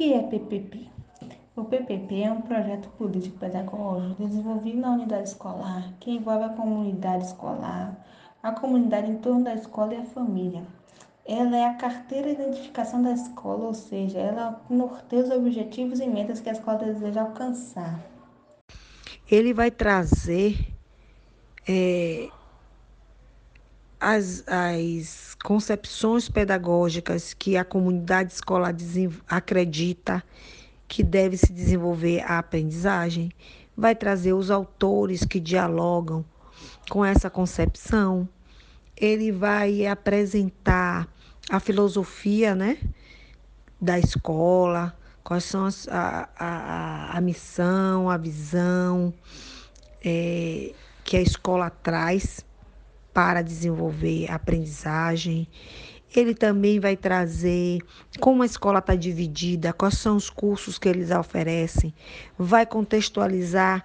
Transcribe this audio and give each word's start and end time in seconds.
que 0.00 0.14
é 0.14 0.22
PPP? 0.22 0.88
O 1.54 1.62
PPP 1.62 2.22
é 2.22 2.32
um 2.32 2.40
projeto 2.40 2.88
político 2.96 3.36
pedagógico 3.36 4.26
desenvolvido 4.26 4.80
na 4.80 4.92
unidade 4.92 5.28
escolar 5.28 5.92
que 6.00 6.10
envolve 6.10 6.44
a 6.44 6.48
comunidade 6.48 7.26
escolar, 7.26 7.94
a 8.42 8.50
comunidade 8.50 9.10
em 9.10 9.18
torno 9.18 9.44
da 9.44 9.52
escola 9.52 9.92
e 9.92 9.98
a 9.98 10.04
família. 10.04 10.62
Ela 11.26 11.54
é 11.54 11.66
a 11.66 11.74
carteira 11.74 12.34
de 12.34 12.40
identificação 12.40 13.02
da 13.02 13.12
escola, 13.12 13.66
ou 13.66 13.74
seja, 13.74 14.18
ela 14.18 14.58
norteia 14.70 15.22
os 15.22 15.30
objetivos 15.30 16.00
e 16.00 16.06
metas 16.06 16.40
que 16.40 16.48
a 16.48 16.52
escola 16.52 16.78
deseja 16.78 17.20
alcançar. 17.20 18.00
Ele 19.30 19.52
vai 19.52 19.70
trazer 19.70 20.66
é, 21.68 22.30
as, 24.00 24.42
as 24.48 25.36
concepções 25.44 26.28
pedagógicas 26.28 27.34
que 27.34 27.56
a 27.56 27.64
comunidade 27.64 28.32
escolar 28.32 28.74
acredita 29.28 30.24
que 30.88 31.02
deve 31.02 31.36
se 31.36 31.52
desenvolver 31.52 32.20
a 32.22 32.38
aprendizagem, 32.38 33.30
vai 33.76 33.94
trazer 33.94 34.32
os 34.32 34.50
autores 34.50 35.24
que 35.24 35.38
dialogam 35.38 36.24
com 36.88 37.04
essa 37.04 37.30
concepção, 37.30 38.28
ele 38.96 39.30
vai 39.30 39.86
apresentar 39.86 41.06
a 41.48 41.60
filosofia 41.60 42.54
né, 42.54 42.78
da 43.80 43.98
escola, 43.98 44.96
quais 45.22 45.44
são 45.44 45.66
as, 45.66 45.86
a, 45.88 46.28
a, 46.36 47.16
a 47.16 47.20
missão, 47.20 48.10
a 48.10 48.16
visão 48.16 49.14
é, 50.04 50.72
que 51.04 51.16
a 51.16 51.22
escola 51.22 51.70
traz 51.70 52.44
para 53.12 53.42
desenvolver 53.42 54.30
aprendizagem. 54.30 55.48
Ele 56.14 56.34
também 56.34 56.80
vai 56.80 56.96
trazer 56.96 57.78
como 58.18 58.42
a 58.42 58.46
escola 58.46 58.80
está 58.80 58.96
dividida, 58.96 59.72
quais 59.72 59.98
são 59.98 60.16
os 60.16 60.28
cursos 60.28 60.78
que 60.78 60.88
eles 60.88 61.10
oferecem, 61.10 61.94
vai 62.36 62.66
contextualizar 62.66 63.84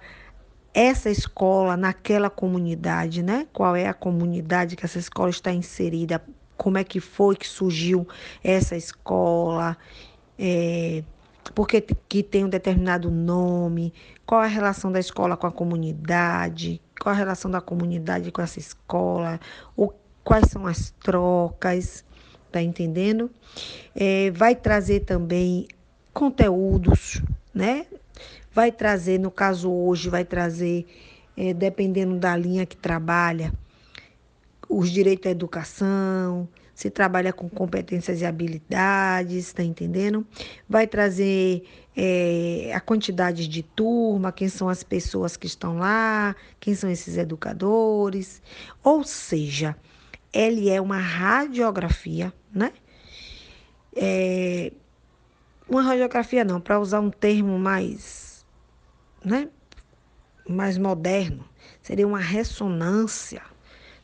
essa 0.74 1.08
escola 1.08 1.76
naquela 1.76 2.28
comunidade, 2.28 3.22
né? 3.22 3.46
Qual 3.52 3.74
é 3.74 3.86
a 3.86 3.94
comunidade 3.94 4.76
que 4.76 4.84
essa 4.84 4.98
escola 4.98 5.30
está 5.30 5.50
inserida, 5.52 6.22
como 6.56 6.76
é 6.78 6.84
que 6.84 7.00
foi 7.00 7.36
que 7.36 7.46
surgiu 7.46 8.06
essa 8.42 8.76
escola, 8.76 9.76
é, 10.38 11.02
porque 11.54 11.80
que 11.80 12.22
tem 12.22 12.44
um 12.44 12.48
determinado 12.48 13.10
nome, 13.10 13.92
qual 14.24 14.40
a 14.40 14.46
relação 14.46 14.90
da 14.90 15.00
escola 15.00 15.36
com 15.36 15.46
a 15.46 15.52
comunidade, 15.52 16.80
qual 17.00 17.14
a 17.14 17.18
relação 17.18 17.50
da 17.50 17.60
comunidade 17.60 18.30
com 18.30 18.42
essa 18.42 18.58
escola, 18.58 19.40
o, 19.76 19.92
quais 20.24 20.50
são 20.50 20.66
as 20.66 20.90
trocas, 21.02 22.04
tá 22.50 22.60
entendendo? 22.62 23.30
É, 23.94 24.30
vai 24.32 24.54
trazer 24.54 25.00
também 25.00 25.68
conteúdos, 26.12 27.22
né? 27.54 27.86
Vai 28.52 28.72
trazer, 28.72 29.18
no 29.18 29.30
caso 29.30 29.70
hoje, 29.70 30.08
vai 30.08 30.24
trazer, 30.24 30.86
é, 31.36 31.52
dependendo 31.52 32.16
da 32.16 32.36
linha 32.36 32.64
que 32.64 32.76
trabalha, 32.76 33.52
os 34.68 34.90
direitos 34.90 35.26
à 35.26 35.30
educação, 35.30 36.48
se 36.76 36.90
trabalha 36.90 37.32
com 37.32 37.48
competências 37.48 38.20
e 38.20 38.26
habilidades, 38.26 39.50
tá 39.50 39.62
entendendo? 39.62 40.26
Vai 40.68 40.86
trazer 40.86 41.66
é, 41.96 42.70
a 42.74 42.80
quantidade 42.80 43.48
de 43.48 43.62
turma, 43.62 44.30
quem 44.30 44.50
são 44.50 44.68
as 44.68 44.82
pessoas 44.82 45.38
que 45.38 45.46
estão 45.46 45.78
lá, 45.78 46.36
quem 46.60 46.74
são 46.74 46.90
esses 46.90 47.16
educadores. 47.16 48.42
Ou 48.84 49.02
seja, 49.04 49.74
ele 50.30 50.68
é 50.68 50.78
uma 50.78 50.98
radiografia, 50.98 52.30
né? 52.52 52.74
É, 53.96 54.70
uma 55.66 55.80
radiografia 55.80 56.44
não, 56.44 56.60
para 56.60 56.78
usar 56.78 57.00
um 57.00 57.08
termo 57.08 57.58
mais, 57.58 58.44
né? 59.24 59.48
Mais 60.46 60.76
moderno, 60.76 61.48
seria 61.80 62.06
uma 62.06 62.20
ressonância 62.20 63.40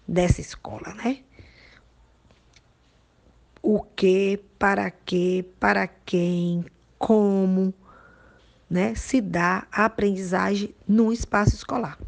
dessa 0.09 0.41
escola, 0.41 0.95
né? 0.95 1.19
O 3.63 3.81
que, 3.81 4.41
para 4.59 4.91
que, 4.91 5.45
para 5.61 5.87
quem, 5.87 6.65
como, 6.99 7.73
né, 8.69 8.95
se 8.95 9.21
dá 9.21 9.67
a 9.71 9.85
aprendizagem 9.85 10.75
no 10.87 11.13
espaço 11.13 11.55
escolar. 11.55 11.99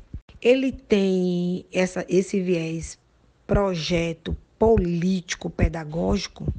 Ele 0.43 0.73
tem 0.73 1.65
essa, 1.73 2.05
esse 2.09 2.41
viés 2.41 2.99
projeto 3.47 4.37
político 4.59 5.49
pedagógico, 5.49 6.53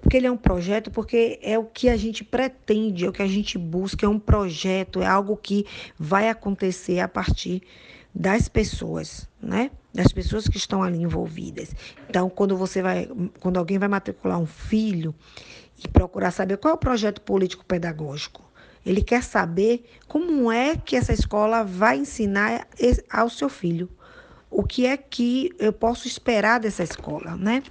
porque 0.00 0.16
ele 0.16 0.26
é 0.26 0.30
um 0.30 0.36
projeto, 0.36 0.90
porque 0.90 1.38
é 1.42 1.58
o 1.58 1.64
que 1.64 1.88
a 1.88 1.96
gente 1.96 2.24
pretende, 2.24 3.04
é 3.04 3.08
o 3.08 3.12
que 3.12 3.22
a 3.22 3.26
gente 3.26 3.58
busca, 3.58 4.06
é 4.06 4.08
um 4.08 4.18
projeto, 4.18 5.02
é 5.02 5.06
algo 5.06 5.36
que 5.36 5.66
vai 5.98 6.28
acontecer 6.28 7.00
a 7.00 7.08
partir 7.08 7.62
das 8.14 8.48
pessoas, 8.48 9.28
né? 9.40 9.70
Das 9.92 10.12
pessoas 10.12 10.46
que 10.46 10.56
estão 10.56 10.82
ali 10.82 11.02
envolvidas. 11.02 11.74
Então, 12.08 12.28
quando 12.28 12.56
você 12.56 12.82
vai, 12.82 13.08
quando 13.40 13.58
alguém 13.58 13.78
vai 13.78 13.88
matricular 13.88 14.38
um 14.38 14.46
filho 14.46 15.14
e 15.82 15.88
procurar 15.88 16.30
saber 16.30 16.56
qual 16.58 16.72
é 16.72 16.74
o 16.74 16.78
projeto 16.78 17.20
político 17.20 17.64
pedagógico, 17.64 18.42
ele 18.84 19.02
quer 19.02 19.22
saber 19.22 19.84
como 20.08 20.50
é 20.50 20.76
que 20.76 20.96
essa 20.96 21.12
escola 21.12 21.62
vai 21.62 21.98
ensinar 21.98 22.66
ao 23.10 23.28
seu 23.28 23.48
filho. 23.48 23.88
O 24.50 24.64
que 24.64 24.84
é 24.86 24.96
que 24.96 25.52
eu 25.58 25.72
posso 25.72 26.08
esperar 26.08 26.58
dessa 26.58 26.82
escola, 26.82 27.36
né? 27.36 27.62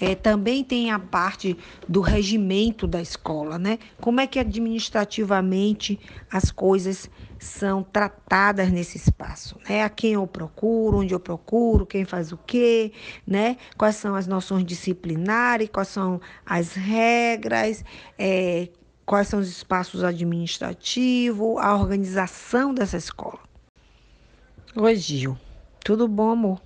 É, 0.00 0.14
também 0.14 0.62
tem 0.62 0.90
a 0.90 0.98
parte 0.98 1.56
do 1.88 2.00
regimento 2.00 2.86
da 2.86 3.02
escola, 3.02 3.58
né? 3.58 3.78
Como 4.00 4.20
é 4.20 4.26
que 4.26 4.38
administrativamente 4.38 5.98
as 6.30 6.50
coisas 6.50 7.10
são 7.38 7.82
tratadas 7.82 8.70
nesse 8.70 8.96
espaço, 8.96 9.58
né? 9.68 9.82
A 9.82 9.88
quem 9.88 10.12
eu 10.12 10.26
procuro, 10.26 10.98
onde 10.98 11.14
eu 11.14 11.20
procuro, 11.20 11.86
quem 11.86 12.04
faz 12.04 12.32
o 12.32 12.36
quê, 12.36 12.92
né? 13.26 13.56
Quais 13.76 13.96
são 13.96 14.14
as 14.14 14.26
noções 14.26 14.64
disciplinares, 14.64 15.68
quais 15.68 15.88
são 15.88 16.20
as 16.44 16.74
regras, 16.74 17.84
é, 18.18 18.68
quais 19.06 19.28
são 19.28 19.40
os 19.40 19.48
espaços 19.48 20.04
administrativos, 20.04 21.56
a 21.58 21.74
organização 21.74 22.74
dessa 22.74 22.96
escola. 22.96 23.38
Oi, 24.76 24.96
Gil. 24.96 25.36
Tudo 25.82 26.06
bom, 26.06 26.30
amor? 26.30 26.60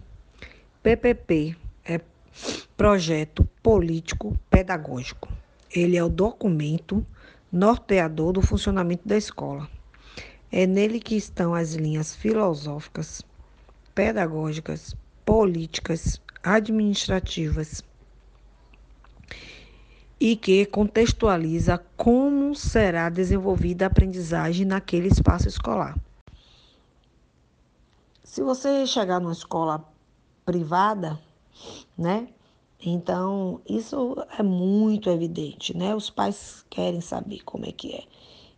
PPP 0.83 1.57
é 1.85 2.01
projeto 2.77 3.45
político 3.63 4.39
pedagógico. 4.51 5.29
Ele 5.75 5.97
é 5.97 6.05
o 6.05 6.09
documento 6.09 7.07
norteador 7.51 8.33
do 8.33 8.43
funcionamento 8.43 9.07
da 9.07 9.17
escola. 9.17 9.69
É 10.51 10.67
nele 10.67 11.01
que 11.01 11.17
estão 11.17 11.55
as 11.55 11.75
linhas 11.75 12.15
filosóficas, 12.15 13.23
pedagógicas, 13.95 14.95
políticas, 15.25 16.21
administrativas 16.43 17.85
e 20.21 20.37
que 20.37 20.67
contextualiza 20.67 21.83
como 21.97 22.55
será 22.55 23.09
desenvolvida 23.09 23.87
a 23.87 23.89
aprendizagem 23.89 24.65
naquele 24.65 25.09
espaço 25.09 25.49
escolar. 25.49 25.99
Se 28.23 28.41
você 28.41 28.87
chegar 28.87 29.21
numa 29.21 29.33
escola 29.33 29.85
privada, 30.45 31.19
né? 31.97 32.29
Então, 32.85 33.61
isso 33.69 34.17
é 34.39 34.43
muito 34.43 35.09
evidente, 35.09 35.77
né? 35.77 35.95
Os 35.95 36.11
pais 36.11 36.65
querem 36.69 37.01
saber 37.01 37.43
como 37.45 37.65
é 37.65 37.73
que 37.73 37.93
é. 37.93 38.05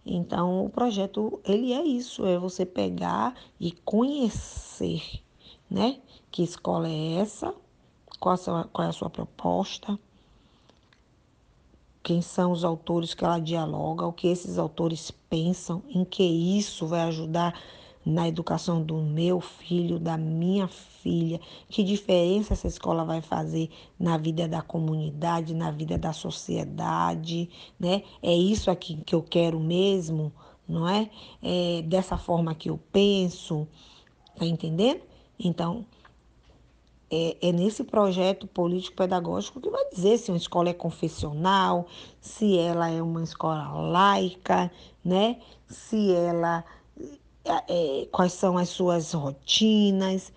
Então, 0.06 0.64
o 0.64 0.70
projeto, 0.70 1.40
ele 1.44 1.72
é 1.72 1.82
isso, 1.84 2.24
é 2.26 2.38
você 2.38 2.64
pegar 2.64 3.34
e 3.60 3.72
conhecer, 3.72 5.02
né? 5.70 6.00
Que 6.30 6.42
escola 6.42 6.88
é 6.88 7.14
essa, 7.16 7.54
qual, 8.18 8.36
sua, 8.36 8.64
qual 8.64 8.86
é 8.86 8.90
a 8.90 8.92
sua 8.92 9.10
proposta, 9.10 9.98
quem 12.02 12.20
são 12.20 12.52
os 12.52 12.64
autores 12.64 13.14
que 13.14 13.24
ela 13.24 13.38
dialoga, 13.38 14.06
o 14.06 14.12
que 14.12 14.28
esses 14.28 14.58
autores 14.58 15.10
pensam, 15.10 15.82
em 15.88 16.04
que 16.04 16.22
isso 16.22 16.86
vai 16.86 17.00
ajudar 17.02 17.58
na 18.04 18.28
educação 18.28 18.82
do 18.82 18.96
meu 18.96 19.40
filho, 19.40 19.98
da 19.98 20.16
minha 20.16 20.68
filha, 20.68 21.40
que 21.68 21.82
diferença 21.82 22.52
essa 22.52 22.66
escola 22.66 23.04
vai 23.04 23.20
fazer 23.20 23.70
na 23.98 24.16
vida 24.18 24.46
da 24.46 24.60
comunidade, 24.60 25.54
na 25.54 25.70
vida 25.70 25.96
da 25.96 26.12
sociedade, 26.12 27.48
né? 27.78 28.02
É 28.22 28.34
isso 28.34 28.70
aqui 28.70 28.96
que 29.04 29.14
eu 29.14 29.22
quero 29.22 29.58
mesmo, 29.58 30.32
não 30.68 30.88
é? 30.88 31.08
É 31.42 31.82
dessa 31.82 32.18
forma 32.18 32.54
que 32.54 32.68
eu 32.68 32.78
penso, 32.92 33.66
tá 34.36 34.44
entendendo? 34.44 35.00
Então, 35.38 35.84
é, 37.10 37.36
é, 37.40 37.52
nesse 37.52 37.84
projeto 37.84 38.46
político-pedagógico 38.46 39.60
que 39.60 39.70
vai 39.70 39.88
dizer 39.90 40.18
se 40.18 40.30
uma 40.30 40.36
escola 40.36 40.70
é 40.70 40.74
confessional, 40.74 41.86
se 42.20 42.58
ela 42.58 42.90
é 42.90 43.00
uma 43.00 43.22
escola 43.22 43.72
laica, 43.72 44.70
né? 45.04 45.38
Se 45.68 46.12
ela 46.12 46.64
é, 47.44 48.06
quais 48.10 48.32
são 48.32 48.56
as 48.58 48.68
suas 48.68 49.12
rotinas. 49.12 50.32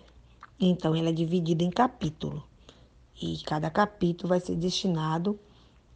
Então, 0.60 0.94
ela 0.94 1.08
é 1.08 1.12
dividida 1.12 1.64
em 1.64 1.70
capítulo. 1.70 2.42
E 3.20 3.38
cada 3.44 3.70
capítulo 3.70 4.28
vai 4.28 4.40
ser 4.40 4.56
destinado 4.56 5.38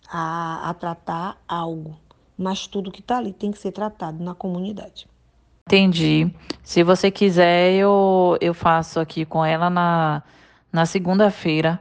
a, 0.09 0.69
a 0.71 0.75
tratar 0.75 1.41
algo. 1.47 1.97
mas 2.37 2.67
tudo 2.67 2.91
que 2.91 3.01
está 3.01 3.19
ali 3.19 3.33
tem 3.33 3.53
que 3.53 3.59
ser 3.59 3.73
tratado 3.73 4.23
na 4.23 4.35
comunidade. 4.35 5.07
Entendi. 5.67 6.33
Se 6.63 6.83
você 6.83 7.11
quiser, 7.11 7.73
eu, 7.73 8.37
eu 8.41 8.53
faço 8.53 8.99
aqui 8.99 9.25
com 9.25 9.45
ela 9.45 9.71
na, 9.71 10.23
na 10.73 10.85
segunda-feira, 10.85 11.81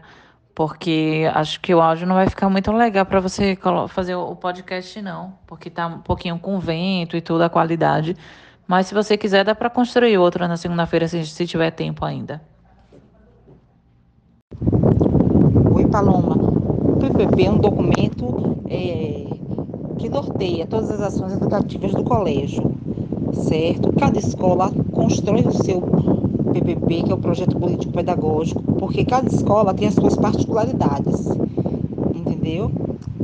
porque 0.53 1.29
acho 1.33 1.59
que 1.59 1.73
o 1.73 1.81
áudio 1.81 2.05
não 2.05 2.15
vai 2.15 2.29
ficar 2.29 2.49
muito 2.49 2.71
legal 2.71 3.05
para 3.05 3.19
você 3.19 3.57
fazer 3.89 4.15
o 4.15 4.35
podcast, 4.35 5.01
não, 5.01 5.33
porque 5.47 5.69
tá 5.69 5.87
um 5.87 5.99
pouquinho 5.99 6.37
com 6.37 6.59
vento 6.59 7.17
e 7.17 7.21
tudo, 7.21 7.43
a 7.43 7.49
qualidade. 7.49 8.15
Mas 8.71 8.87
se 8.87 8.93
você 8.93 9.17
quiser, 9.17 9.43
dá 9.43 9.53
para 9.53 9.69
construir 9.69 10.17
outra 10.17 10.47
na 10.47 10.55
segunda-feira, 10.55 11.05
se, 11.05 11.25
se 11.25 11.45
tiver 11.45 11.71
tempo 11.71 12.05
ainda. 12.05 12.41
Oi, 15.75 15.85
Paloma. 15.87 16.37
O 16.37 16.95
PPP 16.95 17.47
é 17.47 17.51
um 17.51 17.57
documento 17.57 18.63
é, 18.69 19.27
que 19.99 20.07
norteia 20.07 20.65
todas 20.65 20.89
as 20.89 21.01
ações 21.01 21.33
educativas 21.33 21.91
do 21.91 22.05
colégio 22.05 22.73
certo? 23.33 23.91
Cada 23.99 24.17
escola 24.17 24.71
constrói 24.93 25.41
o 25.41 25.51
seu 25.51 25.81
PPP, 26.53 27.03
que 27.03 27.11
é 27.11 27.13
o 27.13 27.17
projeto 27.17 27.59
político 27.59 27.91
pedagógico, 27.91 28.61
porque 28.79 29.03
cada 29.03 29.27
escola 29.27 29.73
tem 29.73 29.89
as 29.89 29.95
suas 29.95 30.15
particularidades, 30.15 31.27
entendeu? 32.15 32.71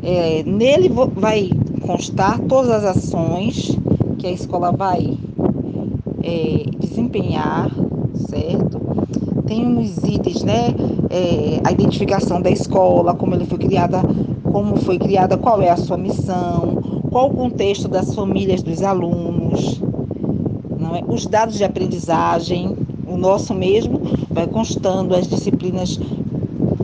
É, 0.04 0.44
nele 0.44 0.90
vai 0.90 1.50
constar 1.82 2.38
todas 2.40 2.84
as 2.84 2.98
ações 2.98 3.78
que 4.18 4.28
a 4.28 4.32
escola 4.32 4.74
vai 4.74 5.18
é, 6.28 6.66
desempenhar, 6.78 7.72
certo? 8.30 8.82
Tem 9.46 9.66
uns 9.66 9.98
itens, 10.04 10.44
né? 10.44 10.76
É, 11.10 11.62
a 11.64 11.72
identificação 11.72 12.42
da 12.42 12.50
escola, 12.50 13.14
como 13.14 13.34
ele 13.34 13.46
foi 13.46 13.58
criada, 13.58 14.02
como 14.44 14.76
foi 14.76 15.00
criada, 15.00 15.38
qual 15.38 15.62
é 15.62 15.70
a 15.70 15.78
sua 15.78 15.98
missão, 15.98 17.00
qual 17.10 17.30
o 17.30 17.34
contexto 17.34 17.88
das 17.88 18.14
famílias 18.14 18.62
dos 18.62 18.84
alunos, 18.84 19.82
não 20.78 20.96
é? 20.96 21.04
Os 21.08 21.26
dados 21.26 21.56
de 21.56 21.64
aprendizagem, 21.64 22.76
o 23.08 23.16
nosso 23.16 23.54
mesmo, 23.54 24.02
vai 24.30 24.46
constando 24.48 25.16
as 25.16 25.28
disciplinas 25.28 25.98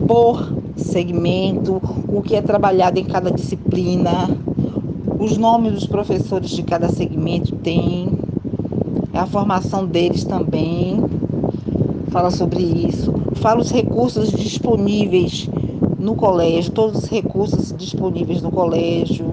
por 0.08 0.56
segmento, 0.76 1.80
o 2.08 2.22
que 2.22 2.34
é 2.34 2.40
trabalhado 2.40 2.98
em 2.98 3.04
cada 3.04 3.30
disciplina, 3.30 4.30
os 5.18 5.36
nomes 5.36 5.72
dos 5.72 5.86
professores 5.86 6.50
de 6.50 6.62
cada 6.62 6.88
segmento 6.88 7.54
tem, 7.56 8.08
a 9.14 9.26
formação 9.26 9.86
deles 9.86 10.24
também. 10.24 11.02
Fala 12.08 12.30
sobre 12.30 12.62
isso, 12.62 13.12
fala 13.36 13.60
os 13.60 13.70
recursos 13.70 14.30
disponíveis 14.30 15.48
no 15.98 16.14
colégio, 16.14 16.70
todos 16.72 17.04
os 17.04 17.08
recursos 17.08 17.74
disponíveis 17.76 18.40
no 18.40 18.50
colégio. 18.50 19.26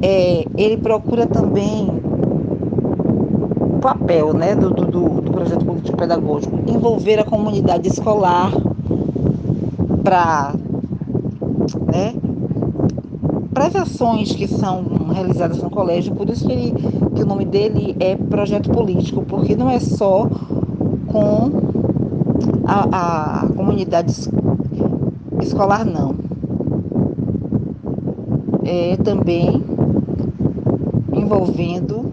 É, 0.00 0.46
ele 0.56 0.78
procura 0.78 1.26
também 1.26 1.88
papel 3.80 4.32
né, 4.34 4.54
do, 4.54 4.70
do, 4.70 5.20
do 5.20 5.32
projeto 5.32 5.64
político 5.64 5.96
pedagógico, 5.96 6.58
envolver 6.66 7.18
a 7.18 7.24
comunidade 7.24 7.88
escolar 7.88 8.52
para 10.04 10.54
né, 11.86 12.14
para 13.52 13.66
as 13.66 13.76
ações 13.76 14.32
que 14.32 14.46
são 14.46 14.84
realizadas 15.12 15.62
no 15.62 15.70
colégio, 15.70 16.14
por 16.14 16.28
isso 16.28 16.46
que, 16.46 16.52
ele, 16.52 16.72
que 17.14 17.22
o 17.22 17.26
nome 17.26 17.44
dele 17.44 17.96
é 17.98 18.16
projeto 18.16 18.70
político, 18.70 19.22
porque 19.22 19.56
não 19.56 19.68
é 19.68 19.80
só 19.80 20.28
com 21.06 21.50
a, 22.64 23.42
a 23.42 23.46
comunidade 23.48 24.12
escolar, 25.42 25.84
não. 25.84 26.14
É 28.64 28.96
também 28.98 29.62
envolvendo 31.12 32.10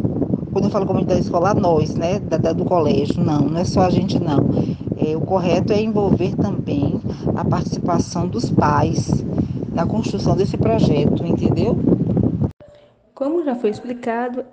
quando 0.51 0.65
eu 0.65 0.71
falo 0.71 0.87
comunidade 0.87 1.21
escolar, 1.21 1.55
nós, 1.55 1.93
né, 1.93 2.19
da, 2.19 2.37
da, 2.37 2.51
do 2.51 2.65
colégio, 2.65 3.23
não, 3.23 3.41
não 3.41 3.59
é 3.59 3.63
só 3.63 3.81
a 3.81 3.91
gente 3.91 4.19
não. 4.19 4.49
É, 4.97 5.15
o 5.15 5.21
correto 5.21 5.71
é 5.71 5.79
envolver 5.79 6.35
também 6.35 6.99
a 7.35 7.45
participação 7.45 8.27
dos 8.27 8.49
pais 8.49 9.23
na 9.77 9.85
construção 9.85 10.35
desse 10.35 10.57
projeto, 10.57 11.23
entendeu? 11.23 11.77
Como 13.13 13.43
já 13.43 13.53
foi 13.53 13.69
explicado, 13.69 14.43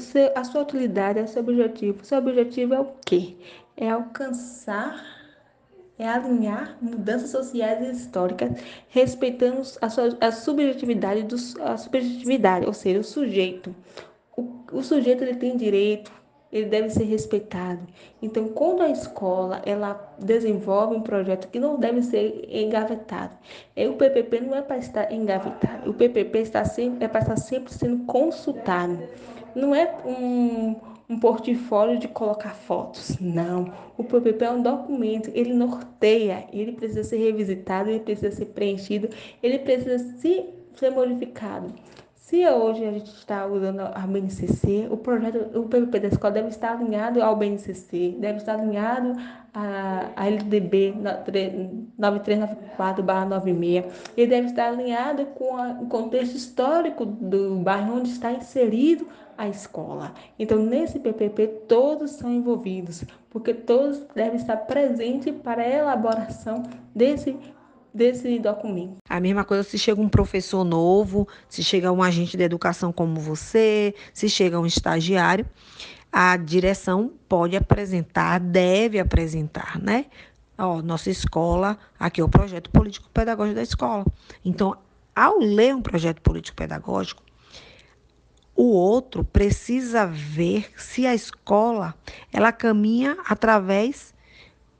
seu, 0.00 0.32
a 0.34 0.42
sua 0.42 0.62
utilidade 0.62 1.20
é 1.20 1.26
seu 1.28 1.40
objetivo. 1.40 2.02
O 2.02 2.04
seu 2.04 2.18
objetivo 2.18 2.74
é 2.74 2.80
o 2.80 2.88
quê? 3.06 3.36
É 3.76 3.88
alcançar, 3.88 5.00
é 5.96 6.08
alinhar 6.08 6.76
mudanças 6.82 7.30
sociais 7.30 7.80
e 7.80 7.92
históricas, 7.92 8.60
respeitando 8.88 9.62
a, 9.80 9.88
sua, 9.88 10.18
a 10.20 10.32
subjetividade, 10.32 11.22
dos, 11.22 11.56
a 11.60 11.76
subjetividade, 11.76 12.66
ou 12.66 12.72
seja, 12.72 12.98
o 12.98 13.04
sujeito 13.04 13.72
o, 14.36 14.64
o 14.72 14.82
sujeito 14.82 15.24
ele 15.24 15.36
tem 15.36 15.56
direito, 15.56 16.12
ele 16.56 16.66
deve 16.66 16.90
ser 16.90 17.04
respeitado. 17.04 17.80
Então, 18.22 18.48
quando 18.48 18.82
a 18.82 18.88
escola 18.88 19.62
ela 19.64 20.14
desenvolve 20.18 20.96
um 20.96 21.02
projeto 21.02 21.48
que 21.48 21.58
não 21.58 21.78
deve 21.78 22.02
ser 22.02 22.48
engavetado, 22.50 23.32
é, 23.74 23.88
o 23.88 23.94
PPP 23.94 24.40
não 24.40 24.54
é 24.54 24.62
para 24.62 24.78
estar 24.78 25.12
engavetado, 25.12 25.90
o 25.90 25.94
PPP 25.94 26.38
está 26.38 26.64
sempre, 26.64 27.04
é 27.04 27.08
para 27.08 27.20
estar 27.20 27.36
sempre 27.36 27.72
sendo 27.72 28.04
consultado. 28.04 28.98
Não 29.54 29.74
é 29.74 29.94
um, 30.04 30.76
um 31.08 31.18
portfólio 31.18 31.98
de 31.98 32.08
colocar 32.08 32.54
fotos, 32.54 33.18
não. 33.20 33.72
O 33.96 34.04
PPP 34.04 34.44
é 34.44 34.50
um 34.50 34.62
documento, 34.62 35.30
ele 35.34 35.54
norteia, 35.54 36.46
ele 36.52 36.72
precisa 36.72 37.04
ser 37.04 37.18
revisitado, 37.18 37.90
ele 37.90 38.00
precisa 38.00 38.30
ser 38.34 38.46
preenchido, 38.46 39.08
ele 39.42 39.58
precisa 39.58 39.98
se, 39.98 40.44
ser 40.74 40.90
modificado. 40.90 41.72
Se 42.26 42.44
hoje 42.44 42.84
a 42.84 42.90
gente 42.90 43.12
está 43.12 43.46
usando 43.46 43.82
a 43.82 44.04
BNCC, 44.04 44.88
o 44.90 44.96
projeto, 44.96 45.56
o 45.56 45.68
PPP 45.68 46.00
da 46.00 46.08
escola 46.08 46.32
deve 46.32 46.48
estar 46.48 46.72
alinhado 46.72 47.22
ao 47.22 47.36
BNCC, 47.36 48.16
deve 48.18 48.38
estar 48.38 48.54
alinhado 48.58 49.14
à, 49.54 50.10
à 50.16 50.26
LDB 50.26 50.92
9394-96, 51.96 53.84
ele 54.16 54.26
deve 54.26 54.48
estar 54.48 54.70
alinhado 54.70 55.24
com 55.36 55.56
a, 55.56 55.78
o 55.80 55.86
contexto 55.86 56.34
histórico 56.34 57.06
do 57.06 57.58
bairro 57.60 57.98
onde 57.98 58.10
está 58.10 58.32
inserido 58.32 59.06
a 59.38 59.46
escola. 59.48 60.12
Então, 60.36 60.58
nesse 60.58 60.98
PPP, 60.98 61.46
todos 61.68 62.10
são 62.10 62.32
envolvidos, 62.32 63.04
porque 63.30 63.54
todos 63.54 64.02
devem 64.16 64.34
estar 64.34 64.56
presentes 64.56 65.32
para 65.44 65.62
a 65.62 65.70
elaboração 65.70 66.64
desse 66.92 67.38
desse 67.96 68.38
documento. 68.38 68.96
A 69.08 69.18
mesma 69.18 69.44
coisa 69.44 69.62
se 69.62 69.78
chega 69.78 70.00
um 70.00 70.08
professor 70.08 70.62
novo, 70.64 71.26
se 71.48 71.64
chega 71.64 71.90
um 71.90 72.02
agente 72.02 72.36
de 72.36 72.42
educação 72.42 72.92
como 72.92 73.18
você, 73.18 73.94
se 74.12 74.28
chega 74.28 74.60
um 74.60 74.66
estagiário, 74.66 75.46
a 76.12 76.36
direção 76.36 77.12
pode 77.28 77.56
apresentar, 77.56 78.38
deve 78.38 78.98
apresentar, 78.98 79.80
né? 79.80 80.06
Ó, 80.58 80.80
nossa 80.80 81.10
escola, 81.10 81.78
aqui 81.98 82.20
é 82.20 82.24
o 82.24 82.28
projeto 82.28 82.70
político 82.70 83.08
pedagógico 83.10 83.56
da 83.56 83.62
escola. 83.62 84.04
Então, 84.44 84.76
ao 85.14 85.38
ler 85.38 85.74
um 85.74 85.82
projeto 85.82 86.20
político 86.22 86.56
pedagógico, 86.56 87.22
o 88.54 88.72
outro 88.72 89.22
precisa 89.22 90.06
ver 90.06 90.70
se 90.76 91.06
a 91.06 91.14
escola 91.14 91.94
ela 92.32 92.52
caminha 92.52 93.18
através, 93.28 94.14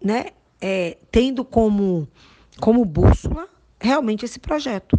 né, 0.03 0.29
é, 0.61 0.97
tendo 1.11 1.45
como 1.45 2.09
como 2.61 2.85
bússola 2.85 3.49
realmente 3.81 4.25
esse 4.25 4.39
projeto. 4.39 4.99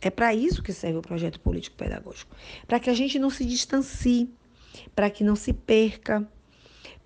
É 0.00 0.10
para 0.10 0.34
isso 0.34 0.62
que 0.62 0.72
serve 0.72 0.98
o 0.98 1.02
projeto 1.02 1.40
político-pedagógico 1.40 2.34
para 2.66 2.78
que 2.78 2.90
a 2.90 2.94
gente 2.94 3.18
não 3.18 3.30
se 3.30 3.44
distancie, 3.44 4.28
para 4.94 5.08
que 5.08 5.24
não 5.24 5.34
se 5.34 5.52
perca, 5.52 6.26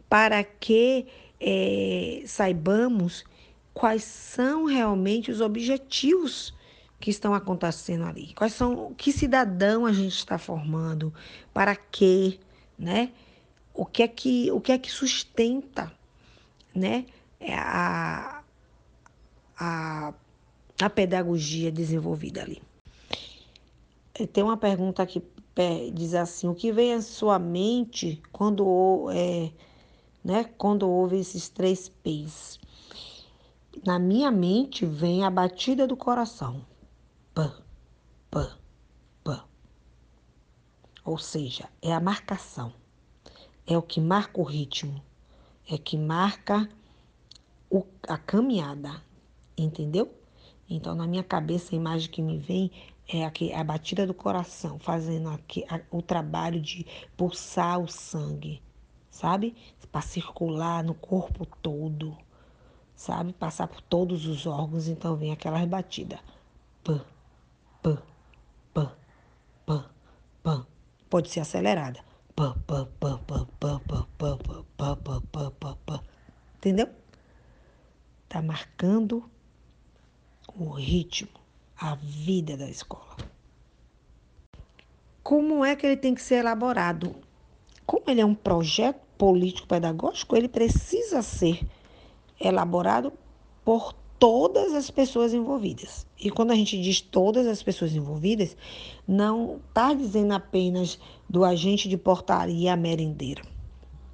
para 0.09 0.43
que 0.43 1.07
é, 1.41 2.23
saibamos 2.27 3.25
quais 3.73 4.03
são 4.03 4.65
realmente 4.65 5.31
os 5.31 5.41
objetivos 5.41 6.53
que 6.99 7.11
estão 7.11 7.33
acontecendo 7.33 8.05
ali, 8.05 8.35
quais 8.35 8.53
são, 8.53 8.93
que 8.95 9.13
cidadão 9.13 9.87
a 9.87 9.93
gente 9.93 10.17
está 10.17 10.37
formando, 10.37 11.15
para 11.55 11.77
quê, 11.77 12.41
né? 12.77 13.13
O 13.73 13.87
que 13.87 14.03
é 14.03 14.09
que, 14.09 14.51
o 14.51 14.61
que 14.61 14.73
é 14.73 14.79
que 14.79 14.91
sustenta, 14.91 15.93
né? 16.75 17.07
A, 17.41 18.38
a, 19.59 20.15
a 20.81 20.91
pedagogia 20.91 21.73
desenvolvida 21.73 22.43
ali. 22.43 22.63
Tem 24.33 24.43
uma 24.43 24.57
pergunta 24.57 25.05
que 25.07 25.23
diz 25.93 26.15
assim: 26.15 26.49
o 26.49 26.55
que 26.55 26.73
vem 26.73 26.95
à 26.95 27.03
sua 27.03 27.39
mente 27.39 28.23
quando, 28.33 29.11
é, 29.11 29.53
né, 30.25 30.45
quando 30.45 30.89
ouve 30.89 31.19
esses 31.19 31.49
três 31.49 31.89
P's? 31.89 32.59
Na 33.85 33.99
minha 33.99 34.31
mente 34.31 34.85
vem 34.85 35.25
a 35.25 35.31
batida 35.31 35.87
do 35.87 35.97
coração. 35.97 36.65
Pã, 37.33 37.53
pã, 38.29 38.57
pã. 39.23 39.45
Ou 41.05 41.17
seja, 41.17 41.69
é 41.81 41.93
a 41.93 42.01
marcação. 42.01 42.73
É 43.67 43.79
o 43.79 43.83
que 43.83 44.01
marca 44.01 44.41
o 44.41 44.45
ritmo. 44.45 45.01
É 45.71 45.79
que 45.79 45.97
marca 45.97 46.69
o, 47.71 47.85
a 48.09 48.19
caminhada 48.19 49.01
entendeu? 49.63 50.13
Então, 50.69 50.95
na 50.95 51.07
minha 51.07 51.25
cabeça, 51.25 51.75
a 51.75 51.77
imagem 51.77 52.11
que 52.11 52.21
me 52.21 52.39
vem 52.39 52.71
é 53.09 53.25
a 53.55 53.65
batida 53.65 54.07
do 54.07 54.13
coração, 54.13 54.79
fazendo 54.79 55.31
o 55.91 56.03
trabalho 56.03 56.61
de 56.61 56.87
pulsar 57.17 57.81
o 57.81 57.89
sangue, 57.89 58.63
sabe? 59.11 59.57
Para 59.91 60.03
circular 60.03 60.85
no 60.85 60.93
corpo 60.93 61.47
todo, 61.47 62.15
sabe? 62.95 63.33
Passar 63.33 63.67
por 63.67 63.81
todos 63.81 64.27
os 64.27 64.47
órgãos, 64.47 64.89
então 64.89 65.17
vem 65.17 65.33
aquela 65.33 65.65
batida. 65.65 66.21
Pã, 66.85 67.03
pã, 67.83 68.03
pã, 68.75 68.93
pã, 69.65 69.85
pã. 70.43 70.67
Pode 71.09 71.31
ser 71.31 71.41
acelerada. 71.41 72.05
Pã, 72.37 72.55
pã, 72.67 72.87
pã, 73.01 73.19
pã, 73.27 73.47
pã, 73.59 73.81
pã, 73.89 74.07
pã, 74.19 74.37
pã, 74.77 74.97
pã, 74.97 75.23
pã, 75.33 75.51
pã, 75.53 75.79
pã. 75.87 76.01
Entendeu? 76.57 76.91
Tá 78.29 78.43
marcando 78.43 79.25
o 80.57 80.71
ritmo 80.71 81.29
a 81.81 81.95
vida 81.95 82.57
da 82.57 82.69
escola. 82.69 83.17
Como 85.23 85.65
é 85.65 85.77
que 85.77 85.87
ele 85.87 85.97
tem 85.97 86.15
que 86.15 86.23
ser 86.23 86.37
elaborado? 86.37 87.15
Como 87.87 88.05
ele 88.09 88.21
é 88.21 88.27
um 88.27 88.35
projeto 88.35 89.01
político-pedagógico, 89.17 90.37
ele 90.37 90.49
precisa 90.49 91.23
ser 91.23 91.67
elaborado 92.41 93.13
por 93.65 93.93
todas 94.19 94.73
as 94.75 94.91
pessoas 94.91 95.33
envolvidas. 95.33 96.07
E 96.19 96.31
quando 96.31 96.51
a 96.51 96.55
gente 96.55 96.81
diz 96.81 97.01
todas 97.01 97.47
as 97.47 97.63
pessoas 97.63 97.95
envolvidas, 97.95 98.57
não 99.07 99.61
está 99.69 99.95
dizendo 99.95 100.33
apenas 100.35 100.99
do 101.29 101.45
agente 101.45 101.89
de 101.89 101.97
portaria 101.97 102.75
merendeiro, 102.77 103.47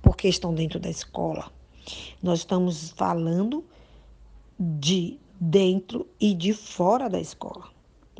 porque 0.03 0.29
estão 0.29 0.55
dentro 0.55 0.79
da 0.79 0.91
escola. 0.91 1.50
Nós 2.23 2.41
estamos 2.41 2.91
falando 2.91 3.64
de 4.59 5.19
dentro 5.41 6.07
e 6.21 6.35
de 6.35 6.53
fora 6.53 7.09
da 7.09 7.21
escola, 7.21 7.67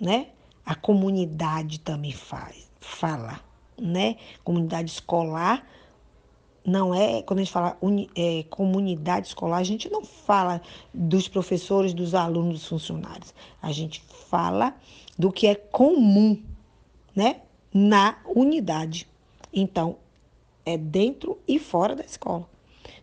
né? 0.00 0.28
A 0.64 0.75
comunidade 0.75 1.80
também 1.80 2.12
faz, 2.12 2.71
fala, 2.80 3.40
né? 3.78 4.16
Comunidade 4.42 4.90
escolar 4.90 5.66
não 6.64 6.94
é, 6.94 7.21
quando 7.23 7.40
a 7.40 7.42
gente 7.42 7.52
fala 7.52 7.76
uni, 7.80 8.09
é, 8.16 8.42
comunidade 8.44 9.28
escolar, 9.28 9.59
a 9.59 9.64
gente 9.64 9.90
não 9.90 10.02
fala 10.02 10.62
dos 10.94 11.28
professores, 11.28 11.92
dos 11.92 12.14
alunos, 12.14 12.61
dos 12.61 12.66
funcionários. 12.66 13.35
A 13.61 13.71
gente 13.71 14.02
fala 14.30 14.75
do 15.18 15.30
que 15.30 15.47
é 15.47 15.54
comum, 15.54 16.42
né? 17.14 17.42
Na 17.73 18.16
unidade. 18.25 19.06
Então, 19.52 19.97
é 20.64 20.78
dentro 20.78 21.38
e 21.47 21.59
fora 21.59 21.94
da 21.94 22.04
escola. 22.04 22.49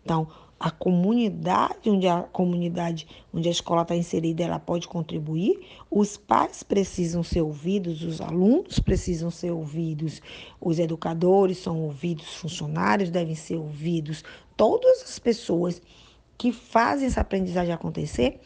Então, 0.03 0.27
a 0.61 0.69
comunidade 0.69 1.89
onde 1.89 2.07
a 2.07 2.21
comunidade 2.21 3.07
onde 3.33 3.47
a 3.47 3.51
escola 3.51 3.81
está 3.81 3.95
inserida 3.95 4.43
ela 4.43 4.59
pode 4.59 4.87
contribuir. 4.87 5.59
Os 5.89 6.17
pais 6.17 6.61
precisam 6.61 7.23
ser 7.23 7.41
ouvidos 7.41 8.03
os 8.03 8.21
alunos 8.21 8.77
precisam 8.77 9.31
ser 9.31 9.49
ouvidos 9.49 10.21
os 10.59 10.77
educadores 10.77 11.57
são 11.57 11.81
ouvidos 11.81 12.27
os 12.27 12.35
funcionários 12.35 13.09
devem 13.09 13.33
ser 13.33 13.55
ouvidos. 13.55 14.23
Todas 14.55 15.01
as 15.01 15.17
pessoas 15.17 15.81
que 16.37 16.51
fazem 16.51 17.07
essa 17.07 17.21
aprendizagem 17.21 17.73
acontecer 17.73 18.39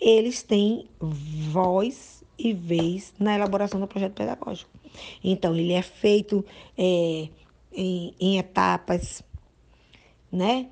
eles 0.00 0.42
têm 0.42 0.88
voz 0.98 2.24
e 2.38 2.54
vez 2.54 3.12
na 3.18 3.34
elaboração 3.34 3.78
do 3.78 3.86
projeto 3.86 4.14
pedagógico. 4.14 4.70
Então 5.22 5.54
ele 5.54 5.74
é 5.74 5.82
feito 5.82 6.42
é, 6.78 7.28
em, 7.70 8.14
em 8.18 8.38
etapas 8.38 9.22
né 10.32 10.68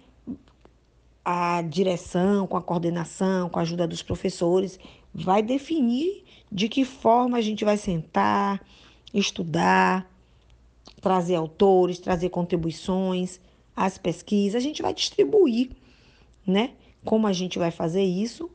a 1.29 1.61
direção, 1.61 2.47
com 2.47 2.57
a 2.57 2.63
coordenação, 2.63 3.49
com 3.49 3.59
a 3.59 3.63
ajuda 3.63 3.85
dos 3.85 4.01
professores, 4.01 4.79
vai 5.13 5.43
definir 5.43 6.23
de 6.53 6.69
que 6.69 6.85
forma 6.85 7.37
a 7.37 7.41
gente 7.41 7.65
vai 7.65 7.77
sentar, 7.77 8.65
estudar, 9.13 10.09
trazer 11.01 11.35
autores, 11.35 11.99
trazer 11.99 12.29
contribuições, 12.29 13.41
as 13.75 13.99
pesquisas, 13.99 14.55
a 14.55 14.61
gente 14.61 14.81
vai 14.81 14.95
distribuir, 14.95 15.71
né? 16.47 16.75
Como 17.05 17.27
a 17.27 17.33
gente 17.33 17.59
vai 17.59 17.73
fazer 17.73 18.05
isso 18.05 18.49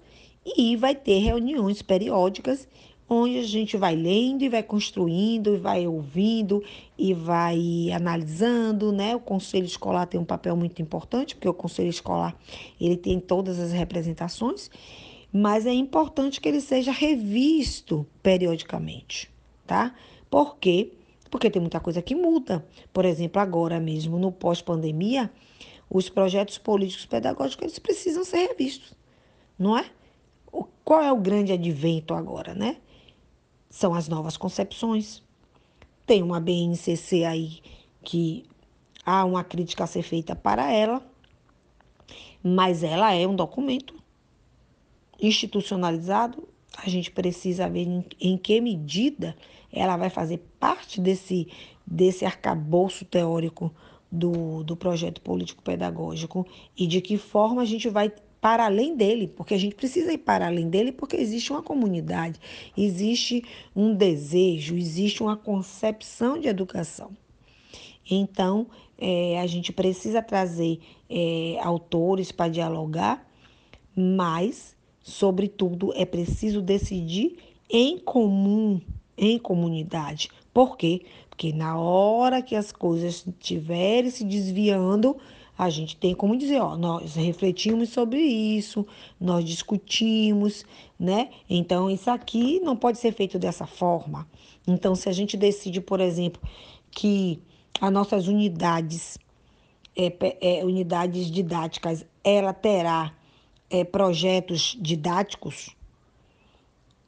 e 0.45 0.77
vai 0.77 0.95
ter 0.95 1.19
reuniões 1.19 1.81
periódicas 1.81 2.69
onde 3.13 3.39
a 3.39 3.43
gente 3.43 3.75
vai 3.75 3.93
lendo 3.93 4.41
e 4.41 4.47
vai 4.47 4.63
construindo 4.63 5.53
e 5.53 5.57
vai 5.57 5.85
ouvindo 5.85 6.63
e 6.97 7.13
vai 7.13 7.91
analisando, 7.93 8.93
né? 8.93 9.13
O 9.13 9.19
conselho 9.19 9.65
escolar 9.65 10.05
tem 10.05 10.17
um 10.17 10.23
papel 10.23 10.55
muito 10.55 10.81
importante, 10.81 11.35
porque 11.35 11.49
o 11.49 11.53
conselho 11.53 11.89
escolar, 11.89 12.33
ele 12.79 12.95
tem 12.95 13.19
todas 13.19 13.59
as 13.59 13.73
representações, 13.73 14.71
mas 15.29 15.65
é 15.65 15.73
importante 15.73 16.39
que 16.39 16.47
ele 16.47 16.61
seja 16.61 16.93
revisto 16.93 18.07
periodicamente, 18.23 19.29
tá? 19.67 19.93
Por 20.29 20.55
quê? 20.55 20.93
Porque 21.29 21.49
tem 21.49 21.61
muita 21.61 21.81
coisa 21.81 22.01
que 22.01 22.15
muda. 22.15 22.65
Por 22.93 23.03
exemplo, 23.03 23.41
agora 23.41 23.77
mesmo 23.77 24.17
no 24.17 24.31
pós-pandemia, 24.31 25.29
os 25.89 26.07
projetos 26.07 26.57
políticos 26.57 27.05
pedagógicos 27.05 27.65
eles 27.65 27.79
precisam 27.79 28.23
ser 28.23 28.47
revistos, 28.47 28.93
não 29.59 29.77
é? 29.77 29.83
Qual 30.85 31.01
é 31.01 31.11
o 31.11 31.17
grande 31.17 31.51
advento 31.51 32.13
agora, 32.13 32.53
né? 32.53 32.77
São 33.71 33.95
as 33.95 34.07
novas 34.09 34.35
concepções. 34.37 35.23
Tem 36.05 36.21
uma 36.21 36.41
BNCC 36.41 37.23
aí 37.23 37.61
que 38.03 38.43
há 39.03 39.23
uma 39.23 39.43
crítica 39.43 39.85
a 39.85 39.87
ser 39.87 40.03
feita 40.03 40.35
para 40.35 40.71
ela, 40.71 41.01
mas 42.43 42.83
ela 42.83 43.13
é 43.13 43.25
um 43.25 43.35
documento 43.35 43.95
institucionalizado. 45.19 46.47
A 46.77 46.89
gente 46.89 47.09
precisa 47.11 47.69
ver 47.69 47.87
em, 47.87 48.05
em 48.19 48.37
que 48.37 48.59
medida 48.59 49.35
ela 49.71 49.95
vai 49.95 50.09
fazer 50.09 50.39
parte 50.59 50.99
desse, 50.99 51.47
desse 51.87 52.25
arcabouço 52.25 53.05
teórico 53.05 53.73
do, 54.11 54.63
do 54.63 54.75
projeto 54.75 55.21
político-pedagógico 55.21 56.45
e 56.75 56.85
de 56.85 56.99
que 56.99 57.17
forma 57.17 57.61
a 57.61 57.65
gente 57.65 57.87
vai 57.87 58.11
para 58.41 58.65
além 58.65 58.95
dele, 58.95 59.27
porque 59.27 59.53
a 59.53 59.57
gente 59.57 59.75
precisa 59.75 60.11
ir 60.11 60.17
para 60.17 60.47
além 60.47 60.67
dele, 60.67 60.91
porque 60.91 61.15
existe 61.15 61.51
uma 61.51 61.61
comunidade, 61.61 62.39
existe 62.75 63.45
um 63.75 63.93
desejo, 63.93 64.75
existe 64.75 65.21
uma 65.21 65.37
concepção 65.37 66.39
de 66.39 66.47
educação. 66.47 67.11
Então, 68.09 68.65
é, 68.97 69.39
a 69.39 69.45
gente 69.45 69.71
precisa 69.71 70.23
trazer 70.23 70.79
é, 71.07 71.57
autores 71.61 72.31
para 72.31 72.49
dialogar, 72.49 73.25
mas, 73.95 74.75
sobretudo, 75.03 75.93
é 75.95 76.03
preciso 76.03 76.63
decidir 76.63 77.37
em 77.69 77.99
comum, 77.99 78.81
em 79.15 79.37
comunidade. 79.37 80.29
Por 80.51 80.77
quê? 80.77 81.03
Porque 81.29 81.53
na 81.53 81.79
hora 81.79 82.41
que 82.41 82.55
as 82.55 82.71
coisas 82.71 83.25
estiverem 83.25 84.09
se 84.09 84.25
desviando, 84.25 85.15
a 85.61 85.69
gente 85.69 85.95
tem 85.95 86.15
como 86.15 86.35
dizer, 86.35 86.59
ó, 86.59 86.75
nós 86.75 87.13
refletimos 87.13 87.89
sobre 87.89 88.17
isso, 88.19 88.83
nós 89.19 89.45
discutimos, 89.45 90.65
né? 90.99 91.29
Então, 91.47 91.87
isso 91.87 92.09
aqui 92.09 92.59
não 92.61 92.75
pode 92.75 92.97
ser 92.97 93.11
feito 93.13 93.37
dessa 93.37 93.67
forma. 93.67 94.27
Então, 94.65 94.95
se 94.95 95.07
a 95.07 95.11
gente 95.11 95.37
decide, 95.37 95.79
por 95.79 95.99
exemplo, 95.99 96.41
que 96.89 97.39
as 97.79 97.93
nossas 97.93 98.27
unidades, 98.27 99.19
é, 99.95 100.11
é, 100.41 100.65
unidades 100.65 101.29
didáticas, 101.29 102.03
ela 102.23 102.53
terá 102.53 103.13
é, 103.69 103.83
projetos 103.83 104.75
didáticos, 104.81 105.75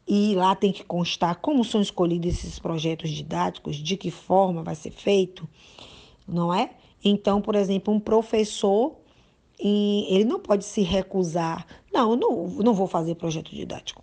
e 0.08 0.36
lá 0.36 0.56
tem 0.56 0.72
que 0.72 0.84
constar 0.84 1.38
como 1.38 1.66
são 1.66 1.82
escolhidos 1.82 2.36
esses 2.36 2.60
projetos 2.60 3.10
didáticos, 3.10 3.78
de 3.78 3.98
que 3.98 4.12
forma 4.12 4.62
vai 4.62 4.76
ser 4.76 4.92
feito, 4.92 5.50
não 6.28 6.54
é? 6.54 6.70
Então, 7.04 7.42
por 7.42 7.56
exemplo, 7.56 7.94
um 7.94 8.00
professor, 8.00 8.96
ele 9.60 10.26
não 10.26 10.40
pode 10.40 10.66
se 10.66 10.82
recusar. 10.82 11.66
Não, 11.92 12.12
eu 12.12 12.18
não, 12.18 12.48
não 12.64 12.74
vou 12.74 12.88
fazer 12.88 13.16
projeto 13.16 13.54
didático. 13.54 14.02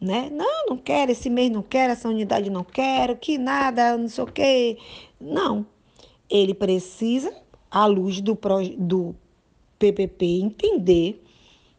Né? 0.00 0.28
Não, 0.30 0.66
não 0.68 0.76
quero, 0.76 1.10
esse 1.10 1.30
mês 1.30 1.50
não 1.50 1.62
quero, 1.62 1.92
essa 1.92 2.08
unidade 2.08 2.50
não 2.50 2.62
quero, 2.62 3.16
que 3.16 3.38
nada, 3.38 3.96
não 3.96 4.08
sei 4.08 4.24
o 4.24 4.26
quê. 4.26 4.78
Não. 5.18 5.66
Ele 6.28 6.52
precisa, 6.52 7.34
à 7.70 7.86
luz 7.86 8.20
do, 8.20 8.38
do 8.78 9.14
PPP, 9.78 10.40
entender 10.42 11.22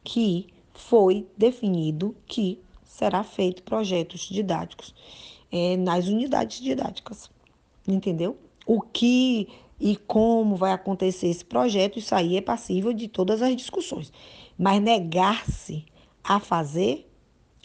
que 0.04 0.48
foi 0.74 1.28
definido 1.38 2.16
que 2.26 2.60
será 2.84 3.24
feito 3.24 3.62
projetos 3.62 4.22
didáticos 4.22 4.96
é, 5.52 5.78
nas 5.78 6.08
unidades 6.08 6.60
didáticas. 6.60 7.30
Entendeu? 7.88 8.38
O 8.66 8.82
que 8.82 9.48
e 9.80 9.96
como 9.96 10.56
vai 10.56 10.72
acontecer 10.72 11.28
esse 11.28 11.46
projeto, 11.46 12.00
isso 12.00 12.14
aí 12.16 12.38
é 12.38 12.42
passível 12.42 12.94
de 12.94 13.08
todas 13.08 13.42
as 13.42 13.56
discussões. 13.56 14.12
Mas 14.58 14.82
negar-se 14.82 15.86
a 16.24 16.40
fazer, 16.40 17.10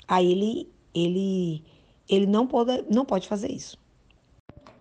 aí 0.07 0.31
ele, 0.31 0.73
ele, 0.95 1.64
ele 2.09 2.26
não, 2.26 2.47
pode, 2.47 2.85
não 2.90 3.04
pode 3.04 3.26
fazer 3.28 3.50
isso. 3.50 3.78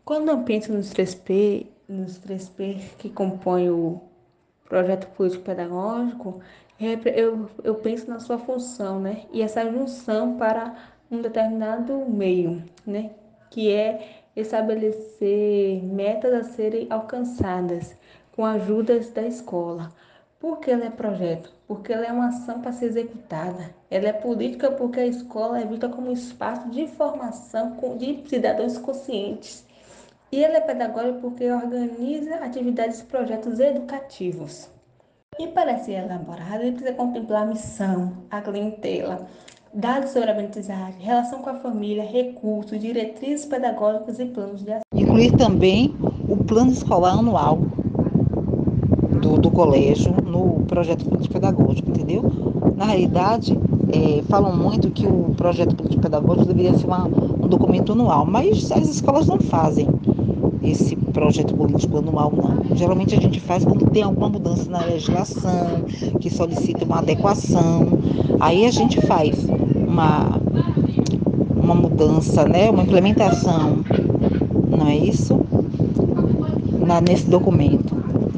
Quando 0.04 0.30
eu 0.30 0.40
penso 0.44 0.74
nos 0.74 0.92
3P, 0.92 1.68
nos 1.88 2.20
3P 2.20 2.82
que 2.98 3.10
compõem 3.10 3.70
o 3.70 4.02
projeto 4.68 5.08
político 5.16 5.44
pedagógico, 5.44 6.42
eu, 6.80 7.50
eu 7.64 7.76
penso 7.76 8.10
na 8.10 8.20
sua 8.20 8.40
função, 8.40 9.00
né? 9.00 9.26
E 9.32 9.42
essa 9.42 9.70
junção 9.70 10.38
para 10.38 10.76
um 11.10 11.22
determinado 11.22 12.06
meio, 12.10 12.64
né? 12.86 13.12
Que 13.50 13.72
é 13.72 14.21
estabelecer 14.36 15.84
metas 15.84 16.34
a 16.34 16.44
serem 16.44 16.88
alcançadas 16.90 17.96
com 18.36 18.46
a 18.46 18.54
ajuda 18.54 19.00
da 19.00 19.24
escola. 19.24 19.92
Por 20.40 20.60
que 20.60 20.72
ela 20.72 20.86
é 20.86 20.90
projeto? 20.90 21.54
Porque 21.68 21.94
ela 21.94 22.06
é 22.06 22.12
uma 22.12 22.30
ação 22.30 22.62
para 22.62 22.72
ser 22.72 22.86
executada. 22.86 23.76
Ela 23.92 24.10
é 24.10 24.14
política 24.14 24.72
porque 24.72 25.00
a 25.00 25.06
escola 25.06 25.62
é 25.62 25.66
vista 25.66 25.88
como 25.88 26.12
espaço 26.12 26.70
de 26.72 26.88
formação 26.88 27.78
de 27.98 28.28
cidadãos 28.28 28.78
conscientes. 28.78 29.64
E 30.32 30.44
ela 30.44 30.58
é 30.58 30.62
pedagógica 30.62 31.20
porque 31.20 31.52
organiza 31.52 32.36
atividades 32.36 33.02
e 33.02 33.04
projetos 33.04 33.60
educativos. 33.60 34.70
E 35.38 35.48
para 35.48 35.78
ser 35.78 36.04
elaborada, 36.04 36.64
ele 36.64 36.72
precisa 36.72 36.94
contemplar 36.96 37.44
a 37.44 37.46
missão, 37.46 38.26
a 38.30 38.42
clientela, 38.42 39.28
dados 39.74 40.12
sobre 40.12 40.30
a 40.30 40.34
aprendizagem, 40.34 41.00
relação 41.00 41.40
com 41.40 41.50
a 41.50 41.56
família, 41.56 42.04
recursos, 42.04 42.80
diretrizes 42.80 43.46
pedagógicas 43.46 44.20
e 44.20 44.26
planos 44.26 44.64
de 44.64 44.72
ação. 44.72 44.82
Incluir 44.94 45.32
também 45.34 45.96
o 46.28 46.38
plano 46.38 46.72
escolar 46.72 47.18
anual 47.18 47.60
do, 49.22 49.38
do 49.38 49.52
colégio 49.52 50.14
no 50.26 50.66
projeto 50.66 51.06
político 51.06 51.34
pedagógico, 51.34 51.90
entendeu? 51.90 52.24
Na 52.76 52.86
realidade, 52.86 53.58
é, 53.94 54.22
falam 54.24 54.56
muito 54.56 54.90
que 54.90 55.06
o 55.06 55.34
projeto 55.36 55.76
político 55.76 56.02
pedagógico 56.02 56.48
deveria 56.48 56.78
ser 56.78 56.88
uma, 56.88 57.06
um 57.06 57.48
documento 57.48 57.94
anual, 57.94 58.26
mas 58.26 58.72
as 58.72 58.90
escolas 58.90 59.28
não 59.28 59.40
fazem 59.40 59.88
esse 60.64 60.96
projeto 60.96 61.56
político 61.56 61.98
anual, 61.98 62.32
não. 62.32 62.76
Geralmente 62.76 63.16
a 63.16 63.20
gente 63.20 63.40
faz 63.40 63.66
quando 63.66 63.90
tem 63.90 64.04
alguma 64.04 64.30
mudança 64.30 64.70
na 64.70 64.86
legislação, 64.86 65.84
que 66.20 66.30
solicita 66.30 66.86
uma 66.86 67.00
adequação. 67.00 67.88
Aí 68.40 68.66
a 68.66 68.72
gente 68.72 69.00
faz 69.02 69.46
uma, 69.88 70.40
uma 71.56 71.76
mudança, 71.76 72.46
né? 72.46 72.70
uma 72.70 72.84
implementação, 72.84 73.80
não 74.70 74.88
é 74.88 74.96
isso? 74.96 75.40
Na, 76.86 77.02
nesse 77.02 77.30
documento. 77.30 77.96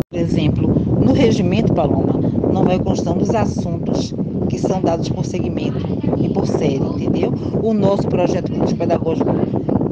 Por 0.10 0.20
exemplo, 0.20 0.68
no 1.00 1.14
regimento, 1.14 1.74
Paloma, 1.74 2.20
não 2.52 2.64
vai 2.64 2.80
constando 2.80 3.24
os 3.24 3.34
assuntos 3.34 4.14
que 4.50 4.60
são 4.60 4.82
dados 4.82 5.10
por 5.10 5.26
segmento 5.26 5.88
e 6.18 6.30
por 6.30 6.46
série, 6.46 6.76
entendeu? 6.78 7.34
O 7.62 7.74
nosso 7.74 8.08
projeto 8.08 8.52
pedagógico 8.78 9.32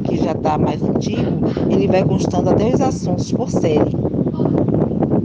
que 0.04 0.16
já 0.16 0.32
está 0.32 0.58
mais 0.58 0.82
antigo, 0.82 1.40
ele 1.70 1.86
vai 1.86 2.04
constando 2.04 2.50
até 2.50 2.68
os 2.68 2.80
assuntos 2.80 3.32
por 3.32 3.50
série. 3.50 3.96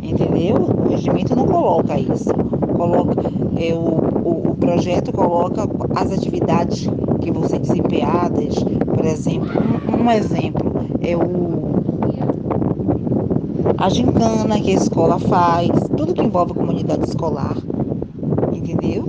Entendeu? 0.01 0.55
O 0.55 0.89
regimento 0.89 1.35
não 1.35 1.45
coloca 1.45 1.99
isso. 1.99 2.29
Coloca, 2.75 3.31
é, 3.57 3.73
o, 3.73 4.16
o, 4.27 4.51
o 4.51 4.55
projeto 4.55 5.13
coloca 5.13 5.67
as 5.95 6.11
atividades 6.11 6.87
que 7.21 7.31
vão 7.31 7.47
ser 7.47 7.59
desempenhadas, 7.59 8.55
por 8.93 9.05
exemplo, 9.05 9.49
um, 9.89 10.03
um 10.03 10.11
exemplo 10.11 10.71
é 11.01 11.15
o 11.15 11.57
a 13.77 13.89
gincana 13.89 14.59
que 14.59 14.71
a 14.71 14.73
escola 14.73 15.19
faz, 15.19 15.69
tudo 15.95 16.13
que 16.13 16.23
envolve 16.23 16.51
a 16.51 16.55
comunidade 16.55 17.07
escolar, 17.07 17.55
entendeu? 18.51 19.05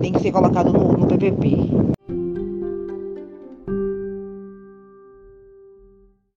Tem 0.00 0.12
que 0.12 0.20
ser 0.20 0.32
colocado 0.32 0.70
no, 0.70 0.92
no 0.92 1.06
PPP. 1.06 1.95